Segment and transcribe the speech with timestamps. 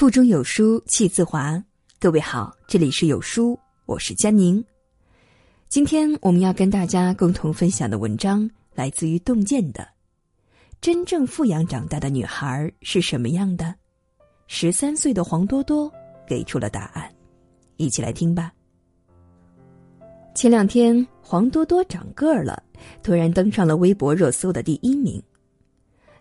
[0.00, 1.62] 腹中有书气自华。
[1.98, 4.64] 各位好，这里是有书，我是佳宁。
[5.68, 9.86] 今天我们要跟大家共同分享的文章来自于洞见的。
[10.80, 13.74] 真正富养长大的女孩是什么样的？
[14.46, 15.92] 十三岁的黄多多
[16.26, 17.14] 给出了答案，
[17.76, 18.50] 一起来听吧。
[20.34, 22.62] 前两天，黄多多长个儿了，
[23.02, 25.22] 突然登上了微博热搜的第一名。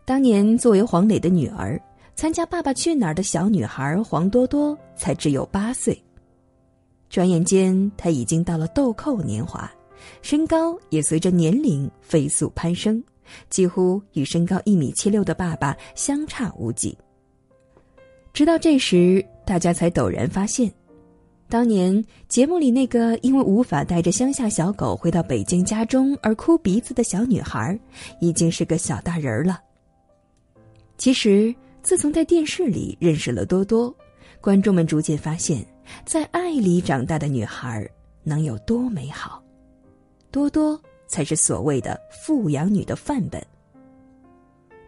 [0.04, 1.82] 当年作为黄磊的女儿。
[2.20, 5.98] 参加《爸爸去哪儿》的小女孩黄多多才只有八岁，
[7.10, 9.72] 转眼间她已经到了豆蔻年华，
[10.22, 13.02] 身高也随着年龄飞速攀升，
[13.50, 16.94] 几乎与身高一米七六的爸爸相差无几。
[18.34, 20.70] 直到这时，大家才陡然发现，
[21.48, 27.80] 当年节目里那个因为无法带着乡下小狗回到北京家中而哭鼻子的小女孩，
[28.20, 29.62] 已经是个小大人了。
[30.98, 31.56] 其实。
[31.90, 33.92] 自从在电视里认识了多多，
[34.40, 35.66] 观众们逐渐发现，
[36.06, 37.90] 在爱里长大的女孩
[38.22, 39.44] 能有多美好。
[40.30, 43.44] 多多才是所谓的富养女的范本。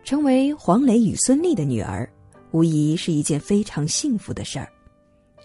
[0.04, 2.08] 成为黄磊与孙俪的女儿，
[2.52, 4.72] 无疑是一件非常幸福的事儿。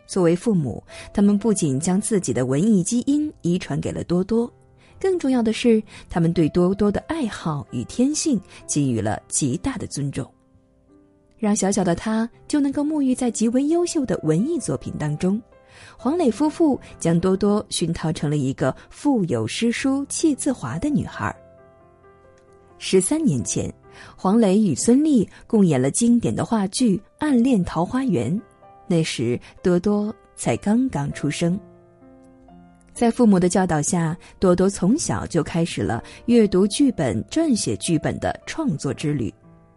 [0.06, 4.52] 作为父母，他们不仅将自己的文艺基因遗传给了多多，
[5.00, 8.38] 更重要的是，他们对多多的爱好与天性
[8.68, 10.30] 给予了极大的尊重。
[11.38, 15.40] 让小小的他就能够沐浴在极为优秀的文艺作品当中，
[15.96, 21.34] 黄磊夫妇将多多熏陶成了一个富有诗书气自华的女孩。
[22.78, 23.72] 十三年前，
[24.16, 28.34] 黄磊与孙俪共演了经典的话剧《暗恋桃花源》，
[28.86, 31.58] 那时多多才刚刚出生。
[32.92, 39.32] 在父母的教导下，多多从小就开始了阅读剧本、撰写剧本的创作之旅。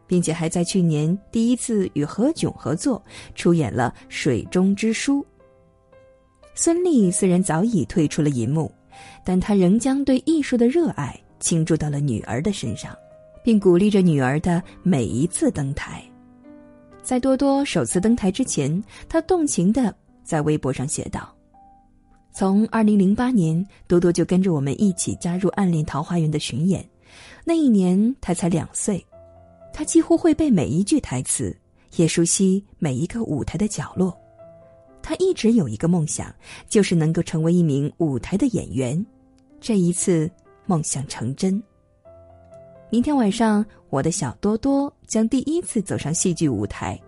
[0.09, 3.01] 并且还在去年第一次与何炅合作
[3.35, 5.21] 出演了《水中之书》。
[6.55, 8.69] 孙俪虽然早已退出了银幕，
[9.23, 12.97] 但她仍将对艺术的热爱倾注到了女儿的身上，
[13.43, 16.03] 并鼓励着女儿的每一次登台。
[17.03, 21.33] 在多多首次登台之前，她动情的在微博上写道
[22.33, 26.83] ：“从二零零八年，多多就跟着我们一起加入《暗恋桃花源》的巡演，
[27.45, 29.03] 那一年她才两岁。”
[29.79, 31.55] 他几乎会背每一句台词，
[31.95, 34.13] 也熟悉每一个舞台的角落。
[35.01, 36.35] 他一直有一个梦想，
[36.67, 39.05] 就是能够成为一名舞台的演员。
[39.61, 40.29] 这一次，
[40.65, 41.63] 梦想成真。
[42.89, 46.99] 明天晚上，我的小多多将第一次走上戏剧舞台。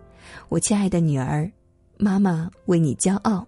[0.47, 1.51] 我亲爱的女儿，
[1.97, 3.45] 妈妈为你骄傲。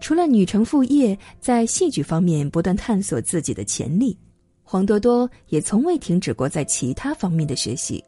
[0.00, 4.18] 除了女成副业，在戏剧方面不断探索自己的潜力。
[4.62, 8.02] 黄多多也从未停止过在其他方面的学习，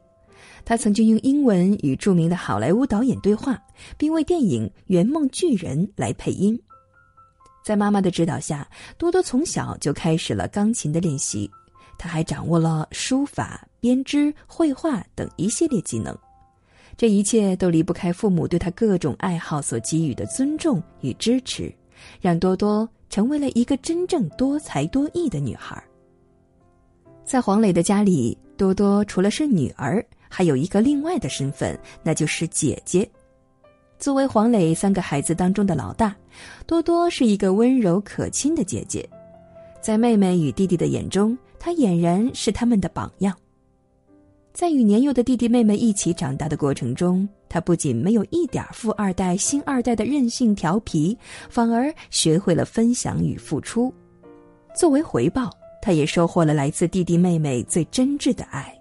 [0.63, 3.61] 他曾经用英文与著名的好莱坞导演对话，
[3.97, 6.59] 并为电影《圆梦巨人》来配音。
[7.63, 8.67] 在妈妈的指导下，
[8.97, 11.49] 多多从小就开始了钢琴的练习，
[11.97, 16.17] 他还掌握了书法、编织、绘画等一系列技能。
[16.97, 21.73] 这一切都离不开父母对他各种爱好所给予的尊重与支持，
[22.21, 25.83] 让多多成为了一个真正多才多艺的女孩。
[27.25, 33.09] 在黄磊的家里，多多除了是女儿，还有一个另外的身份，那就是姐姐。
[33.97, 36.15] 作为黄磊三个孩子当中的老大，
[36.67, 39.09] 多多是一个温柔可亲的姐姐，
[39.81, 43.35] 在妹妹与弟弟的眼中，她俨然是他们的榜样。
[44.53, 51.17] 在与年幼的弟弟妹妹一起长大的过程中，她不仅没有一点富二代、星二代的任性调皮，
[51.49, 53.91] 反而学会了分享与付出。
[54.77, 55.49] 作为回报。
[55.85, 58.75] 他也收获了来自弟弟妹妹最真挚的爱。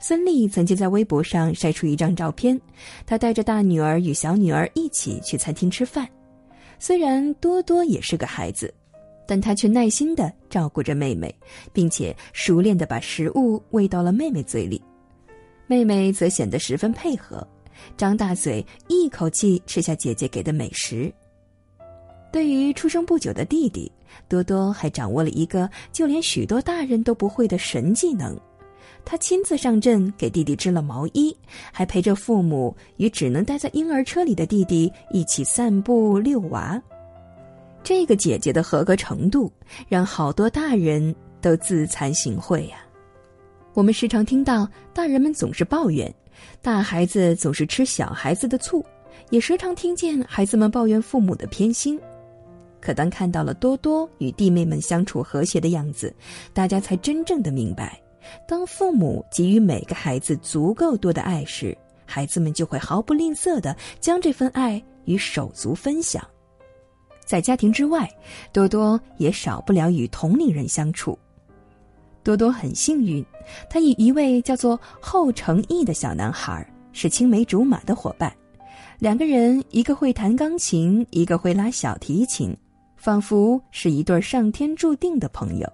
[0.00, 2.58] 孙俪曾经在微博上晒出一张照片，
[3.04, 6.08] 她带着大女儿与小女儿一起去餐厅吃饭。
[6.78, 8.72] 虽然多多也是个孩子，
[9.26, 11.32] 但他却耐心的照顾着妹妹，
[11.74, 14.82] 并且熟练的把食物喂到了妹妹嘴里。
[15.66, 17.46] 妹妹则显得十分配合，
[17.98, 21.12] 张大嘴一口气吃下姐姐给的美食。
[22.32, 23.92] 对于出生不久的弟弟，
[24.28, 28.38] 多多还掌握了一个就连许多大人都不会的神技能。
[29.04, 31.36] 他亲自上阵给弟弟织了毛衣，
[31.72, 36.80] 还陪着父母与只能待在婴儿车里的弟弟一起散步遛娃。
[37.82, 39.52] 这个姐姐的合格程度，
[39.88, 42.76] 让好多大人都自惭形秽呀。
[43.74, 46.14] 我们时常听到大人们总是抱怨，
[46.60, 48.84] 大孩子总是吃小孩子的醋，
[49.30, 51.98] 也时常听见孩子们抱怨父母的偏心。
[52.82, 56.12] 可当看到了多多与弟妹们相处和谐的样子，
[56.52, 57.98] 大家才真正的明白，
[58.46, 66.22] 当父母给予每个孩子足够多的爱时，孩子们就会毫不吝啬的将这份爱与手足分享。
[67.24, 68.10] 在家庭之外，
[68.52, 71.16] 多多也少不了与同龄人相处。
[72.24, 73.24] 多多很幸运，
[73.70, 78.32] 他与一位叫做后成义的小男孩是青梅竹马的伙伴。
[78.98, 82.56] 两个人，一个会弹钢琴，一个会拉小提琴，
[83.02, 85.68] 仿佛是一对上天注定的朋友。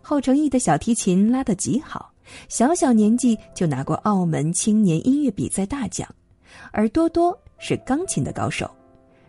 [0.00, 2.10] 后成义的小提琴拉得极好，
[2.48, 6.08] 小小年纪就拿过澳门青年音乐比赛大奖，
[6.72, 8.70] 而多多是钢琴的高手。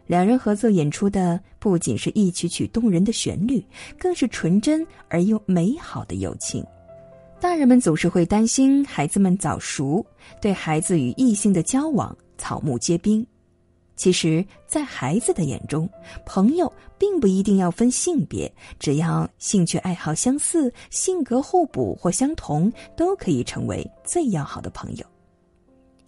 [0.07, 3.62] 两人合作演出的不仅是一曲曲动人的旋律，
[4.00, 6.65] 更是纯真而又美好的友情。
[7.41, 10.06] 大人们总是会担心孩子们早熟，
[10.41, 13.27] 对孩子与异性的交往草木皆兵。
[14.01, 15.88] 其实，在孩子的眼中，
[16.25, 25.06] 朋友并不一定要分性别，只要兴趣爱好相似、性格互补或相同，都可以成为最要好的朋友。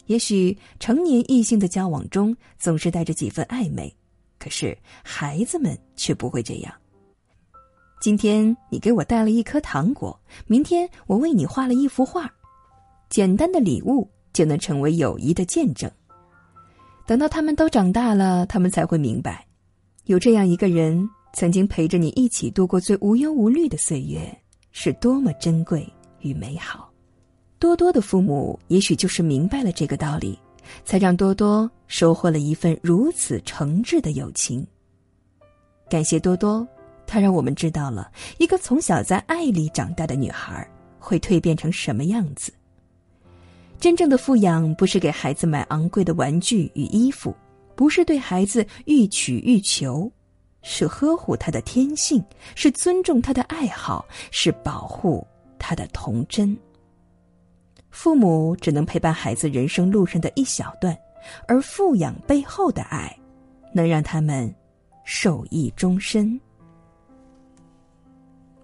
[0.06, 3.94] 也许成年异性的交往中总是带着几分暧昧，
[4.40, 6.74] 可是孩子们却不会这样。
[8.00, 10.18] 今天你给我带了一颗糖果，
[10.48, 12.28] 明天我为你画了一幅画，
[13.08, 15.88] 简单的礼物就能成为友谊的见证。
[17.06, 19.46] 等到他们都长大了，他们才会明白，
[20.04, 24.34] 有这样一个人曾经陪着你一起度过最无忧无虑的岁月，
[24.72, 25.86] 是多么珍贵
[26.20, 26.90] 与美好。
[27.58, 30.38] 多多的父母也许就是明白了这个道理，
[30.84, 34.66] 才让多多收获了一份如此诚挚的友情。
[35.90, 36.66] 感谢多多，
[37.06, 40.66] 他让我们知道了一个从小在爱里长大的女孩
[40.98, 42.50] 会蜕变成什么样子。
[43.78, 47.34] 真正的富养不是给孩子买昂贵的玩具与衣服，
[47.74, 50.10] 不是对孩子欲取欲求，
[50.62, 52.24] 是呵护他的天性，
[52.54, 55.26] 是尊重他的爱好，是保护
[55.58, 56.56] 他的童真。
[57.90, 60.96] 父母只能陪伴孩子人生路上的一小段，
[61.46, 63.14] 而富养背后的爱，
[63.72, 64.52] 能让他们
[65.04, 66.40] 受益终身。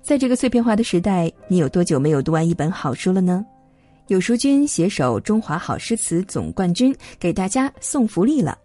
[0.03, 3.45] 在这个碎片化的时代，你有多久没有读完一本好书了呢？
[4.11, 8.59] 有书君携手中华好诗词总冠军，给大家送福利了。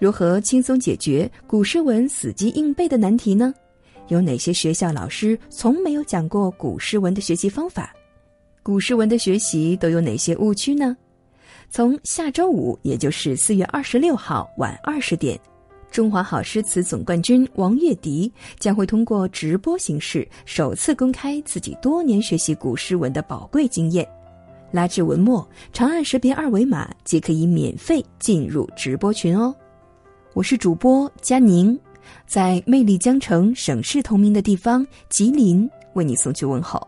[0.00, 3.52] 如何轻松解决古诗文死记硬背的难题呢？
[4.06, 7.94] 有哪些学校老师从没有讲过古诗文的学习方法？
[8.62, 10.96] 古诗文的学习都有哪些误区呢？
[11.68, 15.38] 从下周五，也就是四月二十六号晚二十点，
[15.90, 24.08] 中华好诗词总冠军王月迪将会通过直播形式首次公开自己多年学习古诗文的宝贵经验。
[24.70, 29.54] 拉至文末，长按识别二维码即可以免费进入直播群哦。
[30.34, 31.78] 我是主播佳宁，
[32.26, 36.86] 在魅力江城、省市同名的地方吉林，为你送去问候。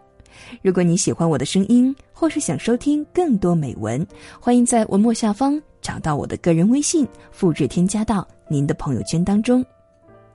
[0.63, 4.07] 如果你喜欢我的声音，或是想收听更多美文，
[4.39, 9.65] 欢迎在文末下方找到我的个人微信，复制添加到您的朋友圈当中。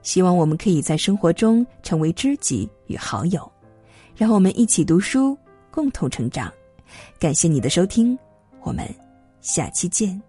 [0.02, 3.50] 希望我们可以在生活中成为知己与好友，
[4.16, 5.36] 让我们一起读书，
[5.70, 6.52] 共同成长。
[7.18, 8.18] 感谢你的收听，
[8.62, 8.86] 我们
[9.40, 10.20] 下期见。